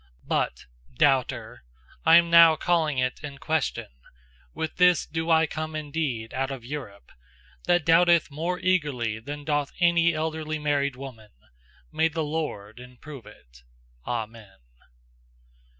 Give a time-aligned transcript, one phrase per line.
[0.25, 0.65] But
[0.97, 1.63] doubter,
[2.07, 3.85] I'm now calling it In question:
[4.51, 7.11] with this do I come indeed Out of Europe,
[7.65, 11.29] That doubt'th more eagerly than doth any Elderly married woman.
[11.91, 13.61] May the Lord improve it!
[14.07, 14.57] Amen.